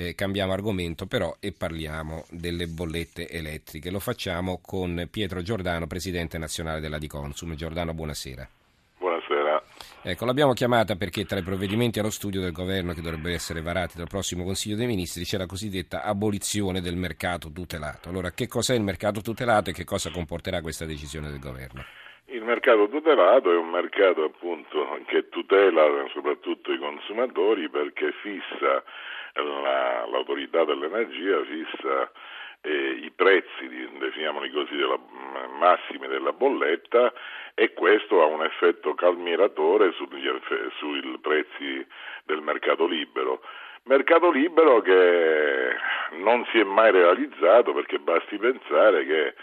eh, 0.00 0.14
cambiamo 0.14 0.54
argomento 0.54 1.04
però 1.04 1.36
e 1.40 1.52
parliamo 1.52 2.24
delle 2.30 2.66
bollette 2.66 3.28
elettriche. 3.28 3.90
Lo 3.90 4.00
facciamo 4.00 4.58
con 4.64 5.06
Pietro 5.10 5.42
Giordano, 5.42 5.86
presidente 5.86 6.38
nazionale 6.38 6.80
della 6.80 6.96
Diconsum. 6.96 7.54
Giordano, 7.54 7.92
buonasera. 7.92 8.48
Buonasera. 8.96 9.62
Ecco, 10.02 10.24
l'abbiamo 10.24 10.54
chiamata 10.54 10.96
perché 10.96 11.26
tra 11.26 11.38
i 11.38 11.42
provvedimenti 11.42 11.98
allo 11.98 12.10
studio 12.10 12.40
del 12.40 12.52
governo 12.52 12.94
che 12.94 13.02
dovrebbero 13.02 13.34
essere 13.34 13.60
varati 13.60 13.98
dal 13.98 14.08
prossimo 14.08 14.44
Consiglio 14.44 14.76
dei 14.76 14.86
Ministri 14.86 15.24
c'è 15.24 15.36
la 15.36 15.44
cosiddetta 15.44 16.02
abolizione 16.02 16.80
del 16.80 16.96
mercato 16.96 17.52
tutelato. 17.52 18.08
Allora, 18.08 18.30
che 18.30 18.48
cos'è 18.48 18.74
il 18.74 18.82
mercato 18.82 19.20
tutelato 19.20 19.68
e 19.68 19.74
che 19.74 19.84
cosa 19.84 20.10
comporterà 20.10 20.62
questa 20.62 20.86
decisione 20.86 21.28
del 21.28 21.40
governo? 21.40 21.84
Il 22.32 22.42
mercato 22.42 22.88
tutelato 22.88 23.52
è 23.52 23.56
un 23.56 23.68
mercato 23.68 24.24
appunto 24.24 24.98
che 25.06 25.28
tutela 25.28 25.82
soprattutto 26.14 26.72
i 26.72 26.78
consumatori 26.78 27.68
perché 27.68 28.12
fissa 28.22 28.82
la, 29.34 30.06
l'autorità 30.06 30.64
dell'energia 30.64 31.42
fissa 31.44 32.10
eh, 32.62 33.00
i 33.02 33.10
prezzi, 33.10 33.68
definiamoli 33.98 34.50
così, 34.50 34.76
della, 34.76 34.98
massimi 35.58 36.06
della 36.08 36.32
bolletta 36.32 37.12
e 37.54 37.72
questo 37.72 38.22
ha 38.22 38.26
un 38.26 38.44
effetto 38.44 38.94
calmieratore 38.94 39.92
sugli, 39.92 40.28
sui 40.78 41.18
prezzi 41.20 41.86
del 42.24 42.40
mercato 42.42 42.86
libero. 42.86 43.42
Mercato 43.84 44.30
libero 44.30 44.80
che 44.82 45.74
non 46.18 46.44
si 46.50 46.58
è 46.58 46.64
mai 46.64 46.92
realizzato 46.92 47.72
perché 47.72 47.98
basti 47.98 48.36
pensare 48.36 49.06
che 49.06 49.34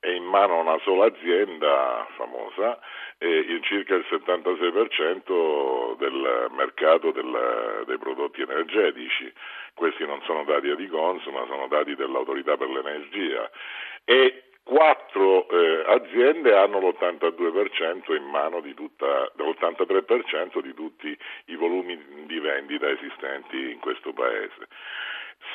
è 0.00 0.08
in 0.08 0.24
mano 0.24 0.58
a 0.58 0.60
una 0.60 0.78
sola 0.82 1.06
azienda 1.06 2.06
famosa 2.16 2.78
e 3.18 3.60
circa 3.62 3.94
il 3.94 4.04
76% 4.08 5.96
del 5.96 6.48
mercato 6.50 7.10
del, 7.12 7.84
dei 7.86 7.98
prodotti 7.98 8.42
energetici. 8.42 9.32
Questi 9.74 10.04
non 10.06 10.20
sono 10.22 10.44
dati 10.44 10.74
di 10.76 10.86
Consum, 10.88 11.34
ma 11.34 11.46
sono 11.46 11.66
dati 11.68 11.94
dell'autorità 11.94 12.56
per 12.56 12.68
l'energia. 12.68 13.50
E 14.04 14.44
quattro 14.66 15.48
eh, 15.48 15.84
aziende 15.86 16.56
hanno 16.56 16.80
l'82% 16.80 18.14
in 18.16 18.24
mano 18.24 18.60
di 18.60 18.74
tutta, 18.74 19.30
l'83% 19.36 20.60
di 20.60 20.74
tutti 20.74 21.16
i 21.46 21.54
volumi 21.54 21.96
di 22.26 22.38
vendita 22.40 22.90
esistenti 22.90 23.70
in 23.70 23.78
questo 23.78 24.12
paese. 24.12 24.66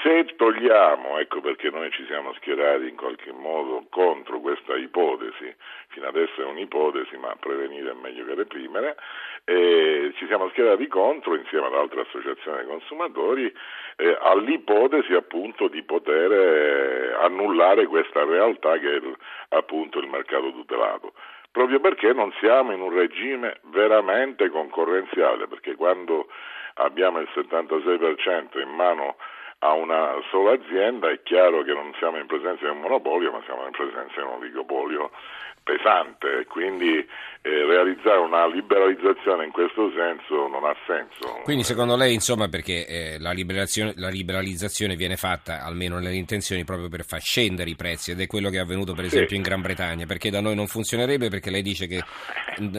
Se 0.02 0.26
togliamo, 0.36 1.20
ecco 1.20 1.42
perché 1.42 1.70
noi 1.70 1.92
ci 1.92 2.04
siamo 2.08 2.34
schierati 2.34 2.88
in 2.88 2.96
qualche 2.96 3.32
modo 3.32 3.86
contro 3.90 4.40
questa 4.40 4.76
ipotesi, 4.76 5.54
fino 5.90 6.08
adesso 6.08 6.42
è 6.42 6.46
un'ipotesi 6.46 7.18
ma 7.18 7.36
prevenire 7.40 7.92
è 7.92 7.94
meglio 7.94 8.26
che 8.26 8.34
reprimere, 8.34 8.98
eh, 9.46 10.12
ci 10.18 10.26
siamo 10.26 10.50
schierati 10.50 10.88
contro 10.88 11.36
insieme 11.36 11.68
ad 11.68 11.76
altre 11.76 12.02
associazioni 12.02 12.66
consumatori 12.66 13.54
eh, 13.98 14.18
all'ipotesi 14.22 15.14
appunto 15.14 15.68
di 15.68 15.84
poter 15.84 16.32
eh, 16.32 17.14
annullare 17.22 17.86
questa 17.86 18.24
realtà 18.24 18.80
che 18.80 18.96
è 18.96 19.02
appunto 19.50 20.00
il 20.00 20.08
mercato 20.08 20.52
tutelato. 20.52 21.14
Proprio 21.52 21.80
perché 21.80 22.12
non 22.14 22.34
siamo 22.40 22.72
in 22.72 22.82
un 22.82 22.92
regime 22.92 23.60
veramente 23.66 24.50
concorrenziale, 24.50 25.48
perché 25.48 25.76
quando 25.76 26.28
abbiamo 26.76 27.20
il 27.20 27.30
76% 27.36 28.60
in 28.60 28.70
mano 28.70 29.18
a 29.64 29.74
una 29.74 30.14
sola 30.30 30.54
azienda, 30.54 31.12
è 31.12 31.22
chiaro 31.22 31.64
che 31.64 31.74
non 31.74 31.94
siamo 32.00 32.18
in 32.18 32.26
presenza 32.26 32.66
di 32.66 32.72
un 32.72 32.80
monopolio, 32.80 33.32
ma 33.32 33.42
siamo 33.46 33.66
in 33.66 33.72
presenza 33.72 34.16
di 34.16 34.22
un 34.22 34.34
oligopolio 34.42 35.12
pesante, 35.64 36.46
quindi 36.48 36.98
eh, 36.98 37.66
realizzare 37.66 38.18
una 38.18 38.48
liberalizzazione 38.48 39.46
in 39.46 39.52
questo 39.52 39.92
senso 39.96 40.48
non 40.48 40.64
ha 40.66 40.76
senso. 40.88 41.42
Quindi 41.44 41.64
secondo 41.64 41.96
lei, 41.96 42.16
insomma, 42.16 42.48
perché 42.48 42.88
eh, 42.88 43.20
la, 43.20 43.34
la, 43.34 44.10
liberalizzazione 44.10 44.96
viene 44.96 45.16
fatta, 45.16 45.64
almeno 45.64 46.00
nelle 46.00 46.16
intenzioni, 46.16 46.64
proprio 46.64 46.90
per 46.90 47.06
far 47.06 47.22
scendere 47.22 47.70
i 47.70 47.76
prezzi 47.76 48.12
ed 48.12 48.20
è 48.20 48.26
quello 48.26 48.50
che 48.50 48.58
è 48.58 48.62
avvenuto 48.62 48.94
per 48.94 49.06
esempio 49.06 49.30
sì. 49.30 49.36
in 49.36 49.44
Gran 49.44 49.62
Bretagna, 49.62 50.08
perché 50.08 50.32
da 50.32 50.42
noi 50.42 50.56
non 50.56 50.66
funzionerebbe 50.66 51.30
perché 51.30 51.52
lei 51.52 51.62
dice 51.62 51.86
che 51.86 52.04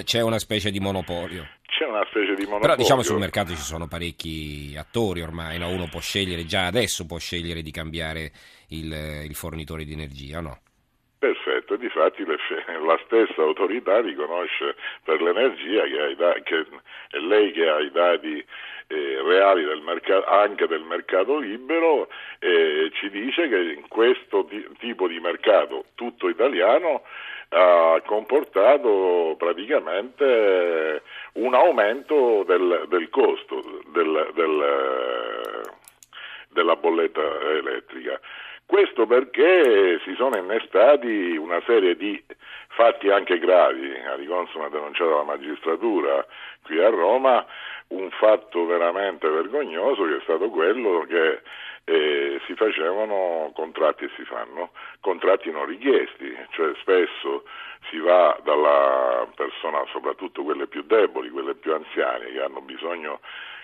c'è 0.02 0.20
una 0.20 0.40
specie 0.40 0.72
di 0.72 0.80
monopolio 0.80 1.46
c'è 1.82 1.88
una 1.88 2.04
specie 2.06 2.34
di 2.34 2.44
monopolio. 2.44 2.60
Però 2.60 2.76
diciamo 2.76 3.02
sul 3.02 3.18
mercato 3.18 3.50
ci 3.50 3.56
sono 3.56 3.88
parecchi 3.88 4.74
attori 4.78 5.20
ormai, 5.20 5.58
no? 5.58 5.68
uno 5.68 5.88
può 5.90 6.00
scegliere, 6.00 6.44
già 6.44 6.66
adesso 6.66 7.06
può 7.06 7.18
scegliere 7.18 7.62
di 7.62 7.72
cambiare 7.72 8.30
il, 8.68 8.92
il 9.24 9.34
fornitore 9.34 9.84
di 9.84 9.92
energia, 9.92 10.40
no? 10.40 10.58
Perfetto, 11.18 11.76
difatti 11.76 12.24
le, 12.24 12.36
la 12.84 12.98
stessa 13.04 13.42
autorità 13.42 14.00
riconosce 14.00 14.74
per 15.04 15.20
l'energia 15.22 15.82
che, 15.84 16.16
da, 16.16 16.32
che 16.42 16.66
è 17.10 17.18
lei 17.18 17.52
che 17.52 17.68
ha 17.68 17.78
i 17.78 17.90
dati 17.92 18.44
eh, 18.88 19.22
reali 19.22 19.64
del 19.64 19.82
mercato, 19.82 20.26
anche 20.26 20.66
del 20.66 20.82
mercato 20.82 21.38
libero 21.38 22.08
e 22.40 22.90
ci 22.94 23.08
dice 23.10 23.48
che 23.48 23.56
in 23.56 23.86
questo 23.86 24.44
t- 24.46 24.76
tipo 24.78 25.06
di 25.06 25.20
mercato 25.20 25.84
tutto 25.94 26.28
italiano 26.28 27.02
ha 27.54 28.00
comportato 28.04 29.34
praticamente 29.36 31.02
un 31.34 31.54
aumento 31.54 32.44
del, 32.44 32.86
del 32.88 33.08
costo 33.10 33.62
del, 33.92 34.30
del, 34.34 35.70
della 36.50 36.76
bolletta 36.76 37.22
elettrica. 37.50 38.20
Questo 38.72 39.04
perché 39.04 40.00
si 40.02 40.14
sono 40.14 40.38
innestati 40.38 41.36
una 41.36 41.60
serie 41.66 41.94
di 41.94 42.24
fatti 42.68 43.10
anche 43.10 43.38
gravi, 43.38 43.94
a 43.98 44.14
Riconsum 44.14 44.62
ha 44.62 44.70
denunciato 44.70 45.14
la 45.14 45.24
magistratura 45.24 46.26
qui 46.62 46.82
a 46.82 46.88
Roma, 46.88 47.44
un 47.88 48.08
fatto 48.12 48.64
veramente 48.64 49.28
vergognoso 49.28 50.04
che 50.04 50.16
è 50.16 50.20
stato 50.22 50.48
quello 50.48 51.04
che 51.06 51.42
eh, 51.84 52.40
si 52.46 52.54
facevano 52.54 53.52
contratti 53.54 54.04
e 54.04 54.10
si 54.16 54.24
fanno 54.24 54.70
contratti 55.00 55.50
non 55.50 55.66
richiesti, 55.66 56.34
cioè 56.52 56.72
spesso 56.80 57.44
si 57.90 57.98
va 57.98 58.40
dalla 58.42 59.28
persona, 59.34 59.84
soprattutto 59.92 60.44
quelle 60.44 60.66
più 60.66 60.82
deboli, 60.84 61.28
quelle 61.28 61.56
più 61.56 61.74
anziane 61.74 62.32
che 62.32 62.40
hanno 62.40 62.62
bisogno 62.62 63.20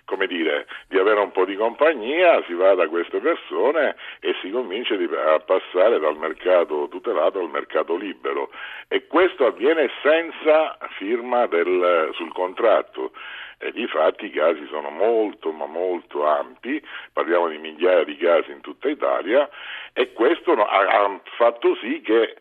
come 0.08 0.26
dire, 0.26 0.66
di 0.88 0.98
avere 0.98 1.20
un 1.20 1.30
po' 1.32 1.44
di 1.44 1.54
compagnia, 1.54 2.42
si 2.46 2.54
va 2.54 2.74
da 2.74 2.88
queste 2.88 3.18
persone 3.18 3.94
e 4.20 4.34
si 4.40 4.50
comincia 4.50 4.94
a 4.94 5.38
passare 5.40 5.98
dal 5.98 6.16
mercato 6.16 6.88
tutelato 6.88 7.38
al 7.40 7.50
mercato 7.50 7.94
libero. 7.94 8.50
E 8.88 9.06
questo 9.06 9.44
avviene 9.44 9.90
senza 10.02 10.78
firma 10.96 11.46
del, 11.46 12.08
sul 12.14 12.32
contratto. 12.32 13.12
E 13.58 13.70
di 13.72 13.86
fatti 13.88 14.26
i 14.26 14.30
casi 14.30 14.66
sono 14.70 14.88
molto 14.88 15.52
ma 15.52 15.66
molto 15.66 16.24
ampi, 16.24 16.82
parliamo 17.12 17.48
di 17.48 17.58
migliaia 17.58 18.04
di 18.04 18.16
casi 18.16 18.50
in 18.50 18.62
tutta 18.62 18.88
Italia. 18.88 19.46
E 19.92 20.14
questo 20.14 20.52
ha, 20.52 21.20
fatto 21.36 21.76
sì 21.82 22.00
che 22.00 22.36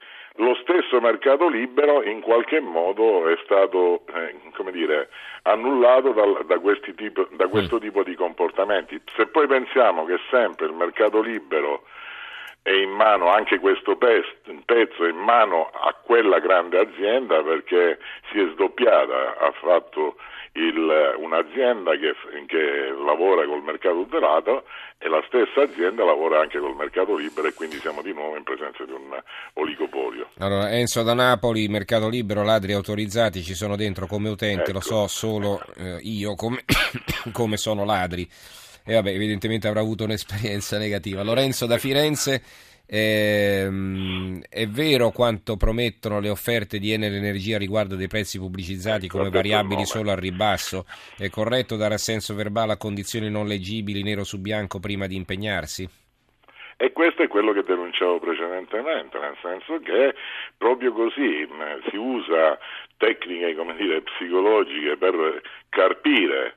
stesso 0.98 1.00
mercato 1.00 1.48
libero 1.48 2.04
in 2.04 2.22
qualche 2.22 2.60
modo 2.60 3.28
è 3.28 3.38
stato 3.44 4.02
eh, 4.14 4.36
dire, 4.72 5.10
annullato 5.44 6.12
dal, 6.12 6.46
da, 6.46 6.60
tipo, 6.96 7.28
da, 7.32 7.48
questo 7.48 7.80
tipo 7.80 8.04
di 8.04 8.16
comportamenti. 8.16 9.00
Se 9.16 9.28
poi 9.28 9.48
pensiamo 9.48 10.06
che 10.06 10.18
sempre 10.30 10.66
il 10.66 10.74
mercato 10.74 11.22
libero 11.22 11.84
è 12.68 12.72
in 12.74 12.90
mano 12.90 13.32
anche 13.32 13.60
questo 13.60 13.96
pezzo 13.96 15.06
è 15.06 15.10
in 15.10 15.16
mano 15.16 15.70
a 15.72 15.96
quella 16.04 16.40
grande 16.40 16.78
azienda 16.78 17.42
perché 17.42 17.98
si 18.30 18.40
è 18.42 18.50
sdoppiata, 18.52 19.38
ha 19.40 19.54
fatto 19.54 20.18
il, 20.52 21.16
un'azienda 21.18 21.92
che, 21.92 22.14
che, 22.46 22.92
lavora 23.06 23.46
col 23.46 23.64
mercato 23.64 24.04
tutelato 24.04 24.66
e 24.98 25.08
la 25.08 25.24
stessa 25.28 25.62
azienda 25.62 26.04
lavora 26.04 26.42
anche 26.42 26.60
col 26.60 26.76
mercato 26.76 27.16
libero 27.16 27.48
e 27.48 27.54
quindi 27.54 27.78
siamo 27.78 28.02
di 28.02 28.12
nuovo 28.12 28.36
in 28.36 28.44
presenza 28.44 28.84
di 28.84 28.92
un 28.92 29.18
oligopolio. 29.54 30.32
Allora, 30.40 30.70
Enzo 30.70 31.04
da 31.04 31.14
Napoli, 31.14 31.70
mercato 31.70 32.10
libero, 32.10 32.44
ladri 32.44 32.74
autorizzati, 32.74 33.44
ci 33.44 33.54
sono 33.54 33.78
dentro 33.78 34.08
come 34.08 34.28
utente, 34.28 34.72
ecco. 34.72 34.74
lo 34.74 34.82
so 34.82 35.08
solo 35.08 35.62
eh, 35.78 36.00
io 36.02 36.36
come, 36.36 36.66
come 37.32 37.56
sono 37.56 37.86
ladri 37.86 38.28
e 38.88 38.94
vabbè, 38.94 39.10
evidentemente 39.10 39.68
avrà 39.68 39.82
avuto 39.82 40.06
un'esperienza 40.06 40.78
negativa. 40.78 41.22
Lorenzo 41.22 41.66
da 41.66 41.78
Firenze, 41.78 42.42
ehm, 42.88 44.42
è 44.50 44.66
vero 44.66 45.12
quanto 45.12 45.58
promettono 45.58 46.22
le 46.22 46.30
offerte 46.30 46.80
di 46.80 46.94
Enel 46.94 47.16
Energia 47.16 47.58
riguardo 47.58 47.98
dei 47.98 48.08
prezzi 48.08 48.40
pubblicizzati 48.40 49.10
come 49.10 49.30
variabili 49.30 49.86
solo 49.86 50.12
al 50.12 50.18
ribasso? 50.18 50.86
È 51.18 51.30
corretto 51.30 51.76
dare 51.76 51.96
assenso 51.96 52.34
verbale 52.34 52.72
a 52.72 52.78
condizioni 52.78 53.30
non 53.30 53.46
leggibili 53.46 54.04
nero 54.04 54.24
su 54.24 54.40
bianco 54.40 54.80
prima 54.80 55.06
di 55.06 55.18
impegnarsi? 55.18 55.90
E 56.80 56.94
questo 56.94 57.24
è 57.24 57.28
quello 57.28 57.52
che 57.52 57.64
denunciavo 57.64 58.20
precedentemente, 58.20 59.20
nel 59.20 59.36
senso 59.42 59.80
che 59.80 60.14
proprio 60.58 60.94
così 60.94 61.46
si 61.90 61.98
usa 61.98 62.58
tecniche 62.96 63.54
come 63.56 63.76
dire, 63.76 64.02
psicologiche 64.02 64.96
per 64.96 65.42
carpire 65.70 66.56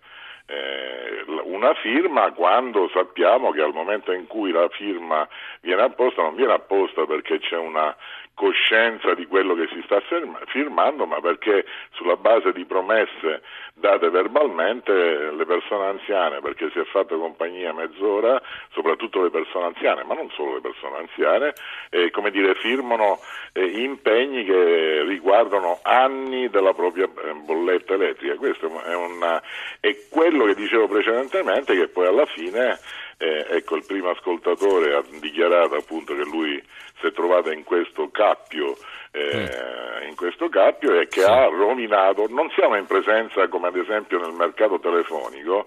una 1.44 1.74
firma 1.74 2.32
quando 2.32 2.88
sappiamo 2.88 3.50
che 3.50 3.60
al 3.60 3.72
momento 3.72 4.12
in 4.12 4.26
cui 4.26 4.50
la 4.50 4.68
firma 4.70 5.28
viene 5.60 5.82
apposta 5.82 6.22
non 6.22 6.34
viene 6.34 6.52
apposta 6.52 7.04
perché 7.06 7.38
c'è 7.38 7.56
una 7.56 7.94
coscienza 8.40 9.12
di 9.12 9.26
quello 9.26 9.54
che 9.54 9.68
si 9.70 9.82
sta 9.84 10.00
firmando, 10.46 11.04
ma 11.04 11.20
perché 11.20 11.66
sulla 11.90 12.16
base 12.16 12.54
di 12.54 12.64
promesse 12.64 13.42
date 13.74 14.08
verbalmente 14.08 15.30
le 15.30 15.44
persone 15.44 15.88
anziane, 15.88 16.40
perché 16.40 16.70
si 16.70 16.78
è 16.78 16.84
fatto 16.84 17.18
compagnia 17.18 17.74
mezz'ora, 17.74 18.40
soprattutto 18.72 19.22
le 19.22 19.28
persone 19.28 19.66
anziane, 19.66 20.04
ma 20.04 20.14
non 20.14 20.30
solo 20.30 20.54
le 20.54 20.62
persone 20.62 20.96
anziane, 20.96 21.52
eh, 21.90 22.10
come 22.10 22.30
dire, 22.30 22.54
firmano 22.54 23.18
eh, 23.52 23.62
impegni 23.62 24.42
che 24.46 25.02
riguardano 25.02 25.80
anni 25.82 26.48
della 26.48 26.72
propria 26.72 27.04
eh, 27.04 27.34
bolletta 27.44 27.92
elettrica. 27.92 28.36
Questo 28.36 28.68
è, 28.84 28.94
una, 28.94 29.42
è 29.80 29.94
quello 30.08 30.46
che 30.46 30.54
dicevo 30.54 30.88
precedentemente, 30.88 31.76
che 31.76 31.88
poi 31.88 32.06
alla 32.06 32.24
fine 32.24 32.78
eh, 33.18 33.46
ecco, 33.50 33.76
il 33.76 33.84
primo 33.84 34.08
ascoltatore 34.08 34.94
ha 34.94 35.04
dichiarato 35.20 35.74
appunto 35.74 36.14
che 36.14 36.24
lui 36.24 36.62
si 37.00 37.06
è 37.06 37.12
trovato 37.12 37.50
in 37.50 37.64
questo 37.64 38.08
cappio, 38.30 38.76
eh, 39.12 40.06
in 40.08 40.14
questo 40.14 40.48
cappio 40.48 41.00
e 41.00 41.08
che 41.08 41.24
ha 41.24 41.46
rovinato, 41.46 42.26
non 42.28 42.50
siamo 42.54 42.76
in 42.76 42.86
presenza 42.86 43.48
come 43.48 43.68
ad 43.68 43.76
esempio 43.76 44.18
nel 44.18 44.32
mercato 44.32 44.78
telefonico, 44.78 45.66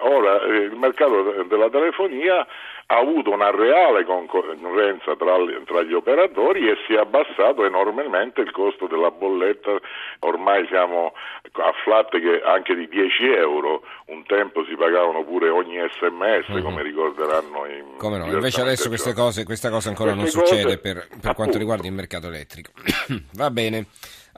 ora 0.00 0.42
eh, 0.42 0.56
il 0.64 0.76
mercato 0.76 1.44
della 1.48 1.70
telefonia 1.70 2.46
ha 2.90 2.96
avuto 2.96 3.30
una 3.30 3.50
reale 3.50 4.04
concorrenza 4.04 5.14
tra, 5.16 5.36
tra, 5.66 5.82
gli 5.82 5.92
operatori 5.92 6.70
e 6.70 6.76
si 6.86 6.94
è 6.94 6.98
abbassato 6.98 7.66
enormemente 7.66 8.40
il 8.40 8.50
costo 8.50 8.86
della 8.86 9.10
bolletta, 9.10 9.78
ormai 10.20 10.66
siamo 10.68 11.12
a 11.52 11.72
flat 11.84 12.08
che 12.18 12.40
anche 12.42 12.74
di 12.74 12.88
10 12.88 13.24
euro, 13.26 13.82
un 14.06 14.24
tempo 14.24 14.64
si 14.64 14.74
pagavano 14.74 15.22
pure 15.22 15.50
ogni 15.50 15.76
sms 15.76 16.50
mm-hmm. 16.50 16.62
come 16.62 16.82
ricorderanno 16.82 17.66
i 17.66 17.84
Come 17.98 18.18
no, 18.18 18.26
invece 18.26 18.62
adesso 18.62 18.88
queste 18.88 19.12
cose, 19.12 19.44
questa 19.44 19.68
cosa 19.68 19.90
ancora 19.90 20.14
queste 20.14 20.36
non 20.38 20.46
cose, 20.46 20.56
succede 20.56 20.78
per, 20.78 21.08
per 21.20 21.34
quanto 21.34 21.58
riguarda 21.58 21.86
il 21.86 21.92
mercato 21.92 22.28
elettrico. 22.28 22.70
Va 23.36 23.50
bene. 23.50 23.86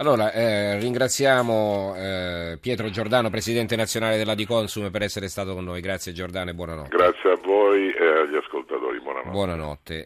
Allora, 0.01 0.33
eh, 0.33 0.79
ringraziamo 0.79 1.95
eh, 1.95 2.59
Pietro 2.59 2.89
Giordano, 2.89 3.29
Presidente 3.29 3.77
nazionale 3.77 4.17
della 4.17 4.35
Diconsum, 4.35 4.91
per 4.91 5.03
essere 5.03 5.29
stato 5.29 5.53
con 5.53 5.63
noi. 5.65 5.83
Grazie 5.83 6.15
Giordano 6.15 6.49
e 6.49 6.55
buonanotte. 6.55 6.97
Grazie 6.97 7.33
a 7.33 7.39
voi 7.43 7.91
e 7.91 8.07
agli 8.07 8.35
ascoltatori, 8.35 8.99
buonanotte. 8.99 9.31
Buonanotte. 9.31 9.95